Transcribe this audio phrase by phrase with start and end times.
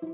[0.00, 0.06] は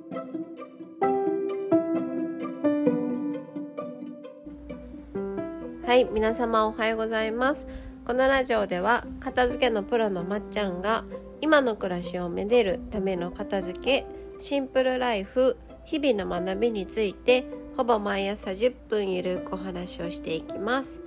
[5.94, 7.68] い皆様おはようございます。
[8.04, 11.04] このラジオでは片付けのプロのまっちゃんが
[11.40, 14.06] 今の暮らしをめでるための片付け
[14.40, 17.44] シンプルライフ日々の学びについて
[17.76, 21.00] ほぼ毎朝10分ゆるくお話をしていきます。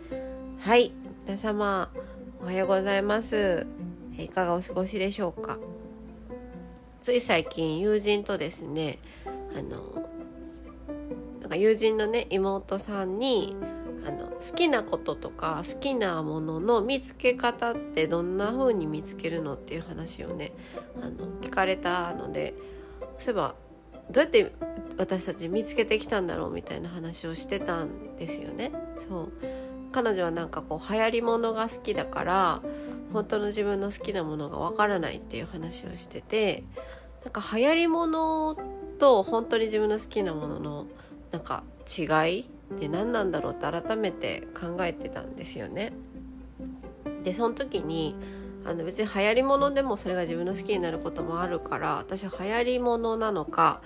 [0.59, 0.93] はい
[1.25, 1.91] 皆様
[2.41, 3.67] おはようございます。
[4.17, 5.57] いかがお過ごしでしょうか？
[7.09, 8.99] つい最近友人とですね
[9.57, 10.07] あの
[11.41, 13.55] なんか友人のね妹さんに
[14.05, 20.51] あの好きなこととか好きなものの見つけ方ってどんな風に見つけるのっていう話をね
[21.01, 22.53] あの聞かれたので
[23.17, 23.55] そういえば
[24.11, 24.51] どうやって
[24.99, 28.71] 私たち見つけてきたんだろうみたいな話をしてたんですよね。
[29.07, 29.31] そう
[29.91, 32.61] 彼女はなんかこう流行りものが好きだから
[33.11, 36.63] 本当の自分の好きなものがわからないっていう話をしてて
[37.23, 38.57] なんか流行りもの
[38.99, 40.85] と本当に自分の好きなものの
[41.31, 42.03] なんか違
[42.37, 45.93] いって何なんだろうって改めて考えてたんですよね。
[47.23, 48.15] でその時に
[48.65, 53.81] あの別に流行りものでもそれが自分の好きになることもあるから私は流行りものなのか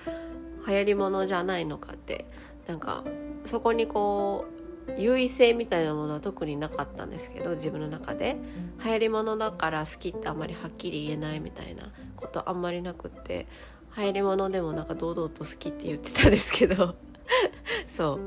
[0.68, 2.26] 流行りものじゃないのかって
[2.68, 3.04] なんか
[3.46, 4.53] そこにこう
[4.98, 8.38] 優位性みたいなものは特になかったんですけど自分の中で。
[8.84, 13.48] 流行りものだから好きってあんまりはっきり言えないみたいなことあんまりなくって
[13.96, 16.96] 流行りものでもなんか堂々と好きって言ってたんですけど。
[17.88, 18.20] そう。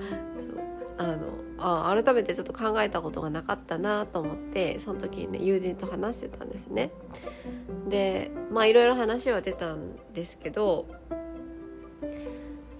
[0.98, 1.18] あの
[1.58, 6.90] あ改めてちょっと考えたことがなかったなと思ってその時にね友人と話してたんですね。
[7.88, 10.86] でまあいろいろ話は出たんですけど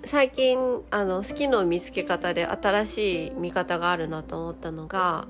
[0.06, 0.56] 最近
[0.92, 5.26] あの好きの見つけ方で新しい見方があるなと思ったのが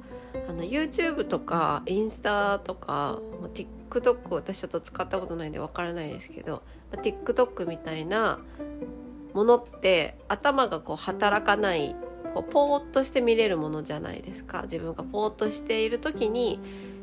[0.48, 3.18] あの YouTube とかインスタとか
[3.54, 8.38] TikTok 私ちょっと使ったことないんでわからないですけど TikTok みたいな
[9.32, 11.96] ものって頭がこう働かない
[12.34, 14.62] こうポーッとして見れるものじゃないですか。
[14.64, 16.60] 自分がポーッとしている時に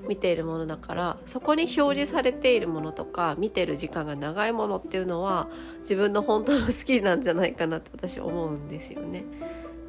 [0.07, 5.47] 見ているものだからそこに表示されているものとか見てる時間が長いものっていうのは
[5.81, 9.23] 自分の本当の好きなんじゃないかなって私思うんですよね。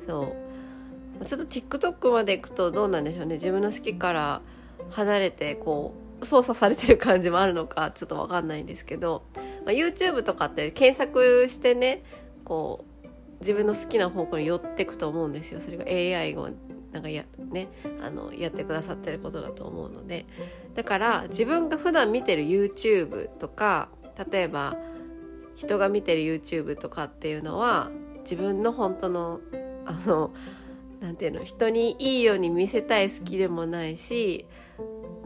[0.06, 0.36] そ
[1.20, 1.24] う。
[1.24, 3.34] ちょっと TikTok まで行くとどうなんでしょうね。
[3.34, 4.40] 自分の好きから
[4.90, 9.22] 離れてこう操作されてる感じもあるのかちょっと分かんないんですけど、
[9.64, 12.02] まあ、YouTube とかって検索してね
[12.44, 13.04] こう
[13.40, 15.60] 自分の好きな方向に寄ってくと思うんですよ。
[15.60, 16.50] それが AI を
[16.94, 17.68] なんかや,、ね、
[18.00, 20.26] あのやってくださってることだと思うので
[20.74, 23.88] だから自分が普段見てる YouTube とか
[24.30, 24.76] 例えば
[25.56, 27.90] 人が見てる YouTube とかっていうのは
[28.22, 29.40] 自分の本当の
[29.86, 30.32] あの
[31.00, 34.46] なんていうの人にいいように見せたい好きでもないし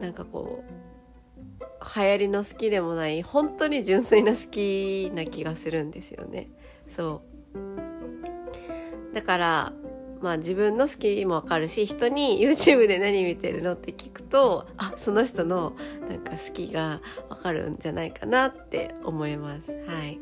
[0.01, 6.49] なんかこう流行りの好きでもない本当に純粋な好きな気がするんですよね。
[6.89, 9.73] そうだから
[10.21, 15.75] まあ自分の好きもわかるし人に YouTube で何見てるのって聞くとあその人の
[16.09, 19.71] なんか好きがわかるんじゃないかなって思います。
[19.87, 20.21] はい。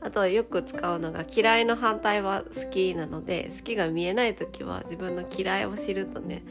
[0.00, 6.44] あとよく使うのが嫌いの反対は好きなので好きが見えない時は自分の嫌いを知るとね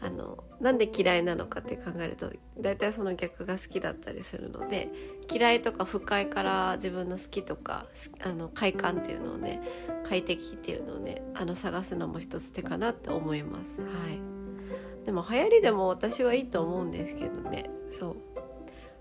[0.00, 4.88] あのなんで嫌いなのかって考えると大体その逆が好きだったりするので
[5.30, 7.86] 嫌いとか不快から自分の好きとか
[8.22, 9.60] あの快感っていうのをね
[10.08, 13.80] 快適っていうのをねあの探すのも一つ手かなって思います。
[13.80, 17.68] はい、でも流行りでも私はいいと思うんですけどね。
[17.90, 18.16] そう。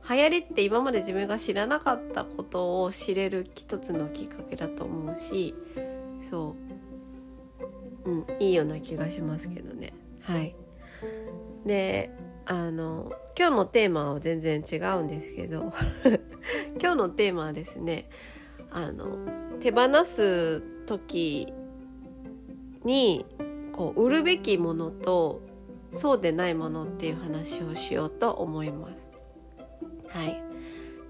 [0.07, 5.55] 流行りって今まで自分が知らなかったことを知れる一つのきっかけだと思うし
[6.27, 6.55] そ
[8.05, 8.09] う。
[8.09, 9.93] うんいいような気がしますけどね。
[10.21, 10.55] はい。
[11.65, 12.11] で
[12.47, 15.71] あの今日のテーマは全然違うんですけど
[16.81, 18.09] 今日のテーマはですね
[18.75, 19.17] あの
[19.61, 21.51] 手放す時
[22.83, 23.25] に
[23.71, 25.41] こう売るべきものと
[25.93, 29.07] そうでないものっていう話をしようと思います。
[30.09, 30.43] はい、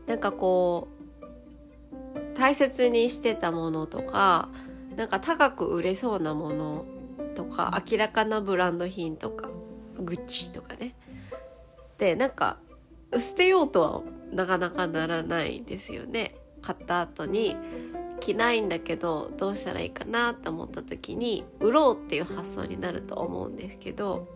[0.05, 4.49] なんかこう大切にしてたものとか
[4.95, 6.85] なんか高く売れそうなもの
[7.33, 9.49] とか明らかなブランド品とか
[9.97, 10.93] グッチとかね。
[11.97, 12.59] でなんか
[13.17, 14.01] 捨てようとは
[14.31, 16.35] なかなかならないですよね。
[16.65, 17.55] 買った後に
[18.19, 24.27] 着ないんだけどどうしたらいいかなと思った時に売ろうっていう発想になると思うんですけど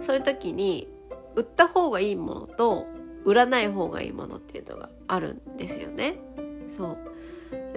[0.00, 0.88] そういう時に
[1.34, 2.86] 売った方がいいものと
[3.24, 6.16] 売らない方がいいものっていうのがあるんですよね。
[6.68, 6.98] そう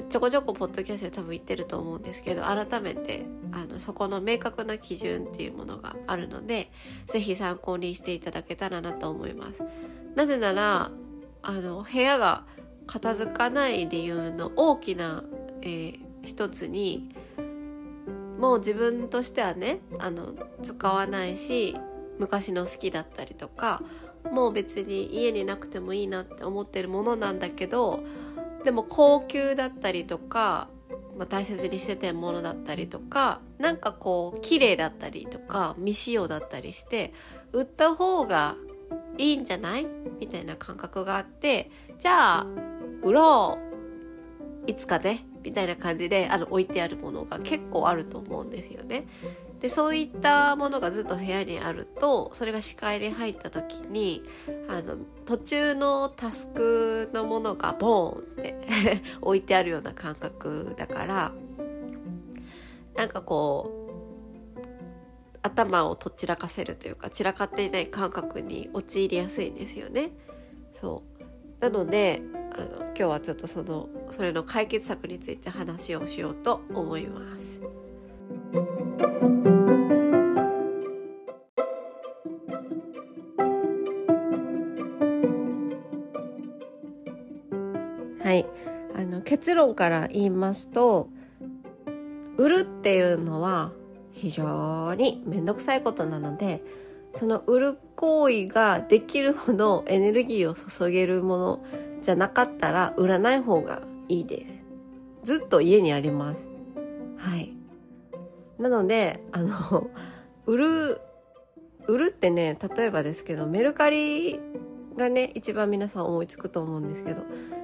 [0.09, 6.71] ちょこちょこポッドキャストで多分言ってると思うんですけど改めてあのそこの明確な基準っていうものがあるので
[7.07, 9.63] 是非参考にしていただけたらなと思います。
[10.15, 10.91] なぜなら
[11.41, 12.45] あの部屋が
[12.87, 15.23] 片付かない理由の大きな、
[15.61, 17.09] えー、一つに
[18.39, 20.33] もう自分としてはねあの
[20.63, 21.75] 使わないし
[22.19, 23.81] 昔の好きだったりとか
[24.31, 28.03] もう別に家になくてもいいなって思ってるものなんだけど
[28.63, 30.67] でも高級だったりとか、
[31.17, 37.13] まあ、大切にしててるものだったりとかなんかこう綺麗だったりとか未使用だったりして
[37.53, 38.55] 売った方が
[39.17, 39.87] いいんじゃない？
[40.19, 41.69] みたいな感覚があって
[41.99, 42.47] じゃあ
[43.01, 43.57] 売ろ
[44.67, 49.07] ういつかねみたいな感じであの置いてあるものが結構あると思うんですよね。
[49.59, 54.23] でそういったものがずっと部屋にあるとそれが視界に入った時に
[54.67, 54.95] あの
[55.25, 58.55] 途中のタスクのものがボーンって
[59.21, 61.31] 置いてあるような感覚だから
[62.95, 63.81] なんかこう
[65.43, 70.11] 頭をとっちらかせるというか散らかっていない感覚に陥りやすいんですよね。
[70.79, 77.61] そうなのであの今日はちょっとそのそれの解決策について話をしようと思います。
[88.23, 88.45] はい、
[88.95, 91.09] あの結論から言いますと
[92.37, 93.71] 売るっていうのは
[94.11, 96.63] 非常に面倒くさいことなので
[97.15, 101.65] その売る行為ができるほどエネルギーを注げるもの
[102.01, 104.63] じゃなかったら売らない方がいいです。
[105.23, 106.47] ずっと家にあります。
[107.17, 107.53] はい。
[108.57, 109.89] なので、あの、
[110.45, 111.01] 売る、
[111.87, 114.39] 売るってね、例えばですけど、メルカリ
[114.97, 117.21] がね、一番皆さん思いつくと思うんですけど、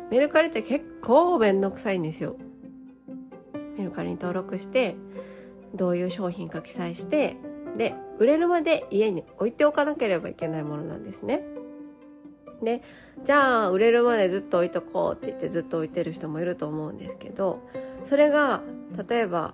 [0.09, 2.35] メルカリって結構めんどくさいんですよ。
[3.77, 4.95] メルカリに登録して、
[5.75, 7.37] どういう商品か記載して、
[7.77, 11.43] で、売れるまで家に置いておかなければいけないものなんですね。
[12.61, 12.81] で
[13.25, 17.61] じゃあ売れるまでずっと置いとこうって言ってずっと置いてる人もいると思うんですけど
[18.03, 18.61] それが
[19.07, 19.53] 例えば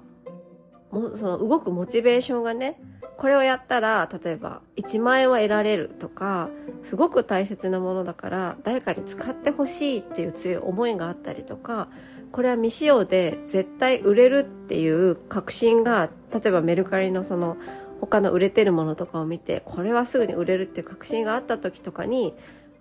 [0.91, 2.79] もその動くモチベーションがね
[3.17, 6.49] これをやったら例えば1万円は得られるとか
[6.81, 11.89] すごく大切なものだから誰かに使ってほしいっていう強い思いがあったりとか
[12.31, 17.57] これは未使用で絶対売れるっていう確信が例えばメルカリのその
[18.01, 22.33] 他の売れてるものとかを見てこれはすぐに売れるっていう確信があった時とかに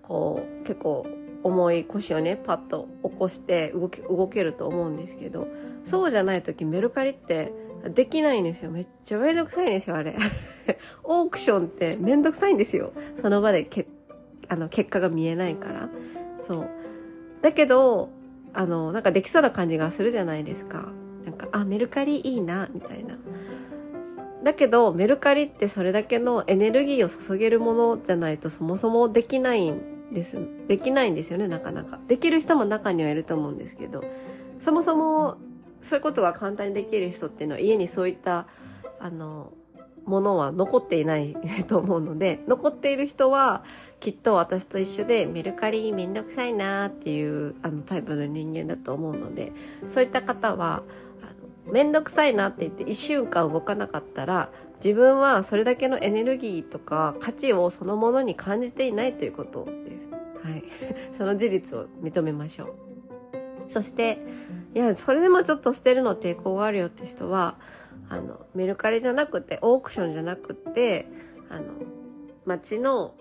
[0.02, 1.06] こう結構
[1.42, 5.48] 重い腰をねパッと起こして動き動けると思うんですけど
[5.84, 7.52] そうじゃない時メルカリって
[7.90, 8.70] できないんですよ。
[8.70, 10.16] めっちゃめんどくさいんですよあれ。
[11.02, 12.92] オークションってめんどくさいんですよ。
[13.16, 13.86] その場でけ
[14.48, 15.90] あの結果が見えないから。
[16.40, 16.68] そう。
[17.40, 18.10] だけど
[18.54, 20.92] あのなんかできそうな感じがするじゃないですか。
[21.24, 23.16] なんかあメルカリいいなみたいな。
[24.42, 30.38] だけどメルカリってそれだけのエネルギーを注げるものじゃないとそもそもできないんです。
[30.68, 32.00] できないんですよねなかなか。
[32.08, 34.04] できる人も中にはいると思うんですけど
[34.58, 35.36] そもそも
[35.80, 38.46] そういうことが簡単にできる人っていうのは家にそういった
[38.98, 39.52] あの
[40.04, 41.36] ものは残っていない
[41.68, 43.64] と思うので残っている人は
[44.00, 49.52] きっと私と一緒でメルカリめんどくさいなーっていうあのタイプの人間だと思うので
[49.86, 50.82] そういった方は
[51.66, 54.50] めんどくさいなって言って1週間動かなかったら
[54.82, 60.08] 自分はそれだけのエネルギーとか価値をそのものに感じていないということです。
[60.42, 60.64] はい。
[61.12, 62.68] その事実を認めましょう。
[63.68, 64.18] そして、
[64.74, 67.56] いや、それでもちょっと捨てるの抵抗があるよって人は、
[68.08, 71.06] あの、メルカリじゃなくて、オークションじゃなくて、
[71.48, 71.64] あの、
[72.44, 73.14] 街の、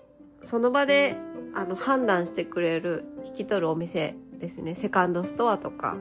[0.44, 1.16] その場で、
[1.54, 4.74] あの、判断してくれる、引き取るお店ですね。
[4.74, 5.96] セカンドストアとか、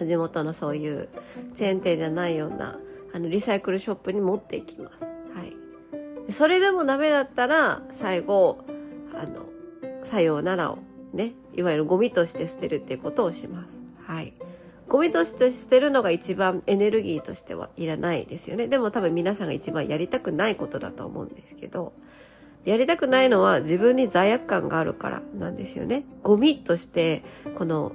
[0.00, 1.08] 地元のそういう
[1.54, 2.78] チェーン店じゃないような
[3.12, 5.04] あのリサイクルショップに持っていきます。
[5.04, 6.32] はい。
[6.32, 8.64] それでもダメだったら最後
[9.14, 9.46] あの
[10.04, 10.78] さようならを
[11.12, 13.78] ねいわゆるゴミとして捨てるっていうことをします。
[14.04, 14.34] はい。
[14.88, 18.66] ゴミとして捨てるのが一番エネルギーとしてはいらないですよね。
[18.66, 21.94] でも多分皆さんが一番やりたくないことだと思うんですけど、
[22.64, 26.04] やりたくないのは自分に罪悪感があるからなんですよね。
[26.22, 27.92] ゴミとして、この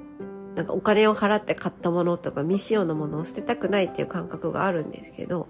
[0.58, 5.48] なんかお金を払って買ったものとか未使用のものを捨てたくないっていう感覚があるんですけど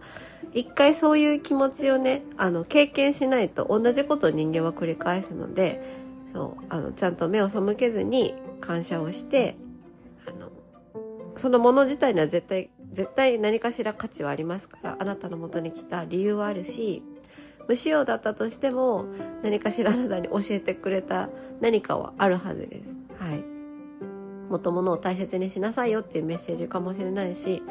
[0.54, 5.82] 一回そういう気持ちをねあの経験しないと同じことを人間は繰り返すので
[6.34, 9.56] そうあのちゃんと目を背けずに感謝をして
[10.28, 10.52] あの
[11.38, 17.02] そのもの自体には絶対絶対何かしら価値はありますからあなたの元に来た理由はあるし
[17.70, 19.06] 無使用だったとしても
[19.42, 21.30] 何かしらあなたに教えてくれた
[21.62, 23.07] 何かはあるはずです。
[24.48, 24.52] はい。
[24.52, 27.64] もとものを大切にしなさいよっていうメッセージかもしれないし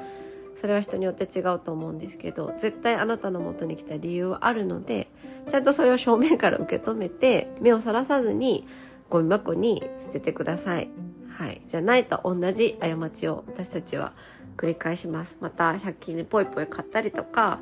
[0.55, 5.09] それは人によって違うと思うんですけど絶対あなたの元に来た理由はあるので
[5.51, 8.67] ちゃんとそれを正面から受け止めて目をそらさずに
[9.09, 10.89] ゴミ箱に捨ててください。
[11.31, 11.63] はい。
[11.67, 14.13] じゃないと同じ過ちを私たちは
[14.57, 15.37] 繰り返します。
[15.41, 17.61] また、100均でポイポイ買ったりとか、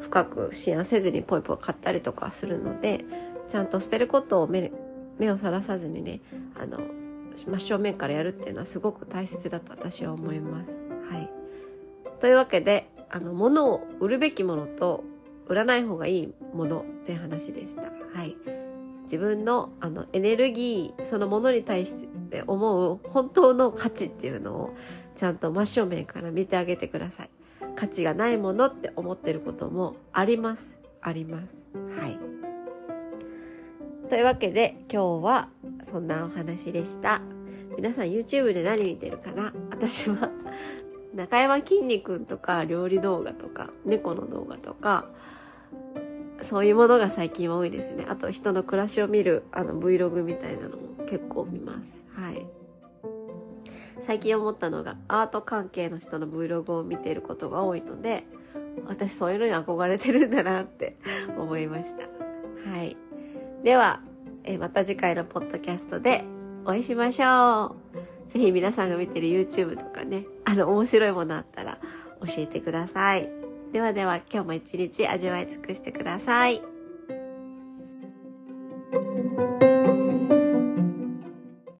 [0.00, 3.04] 深く思案せずにポイポイ買ったりとかするので、
[3.48, 4.72] ちゃんと捨てることを目
[5.18, 6.20] 目をそらさずにね、
[6.60, 6.80] あの、
[7.36, 10.78] 真正面からやるっていうのはすごく大切だと私は思います。
[11.10, 11.30] はい。
[12.20, 15.04] というわけで、あの、物を売るべきものと
[15.46, 17.82] 売らない方がいいものって話でした。
[17.82, 18.36] はい。
[19.04, 24.76] 自分のあのエネルギーそのものに対して思う本当の価値っていうのを
[25.16, 27.30] ちゃんと真正面から見てあげてください。
[27.76, 30.76] 価値がないものって思ってることもあります。
[31.00, 31.64] あります。
[31.98, 32.31] はい。
[34.12, 35.48] というわけで今日は
[35.84, 37.22] そんなお話でした。
[37.78, 39.54] 皆さん YouTube で何見てるかな？
[39.70, 40.30] 私は
[41.16, 45.06] 中山きんに君とか料理動画とか猫の動画とか
[46.42, 48.04] そういうものが最近は多いですね。
[48.06, 52.04] あと人の暮らしを見るあの Vlog みたいなのも結構見ます。
[52.14, 52.46] はい。
[54.00, 58.24] 最近思ったのがアート関係の人の Vlog を見ていることが多いので、
[58.86, 60.98] 私そういうのに憧れてるんだなって
[61.38, 62.70] 思いました。
[62.70, 62.94] はい。
[63.62, 64.00] では、
[64.44, 66.24] えまた次回のポッドキャストで
[66.64, 67.76] お会いしましょ
[68.28, 68.30] う。
[68.30, 71.78] ぜひ皆さんが見てる YouTube とかね、あの面白いものあったら
[72.26, 73.30] 教えてください。
[73.72, 76.71] ではでは今日も一日味わい尽くしてください。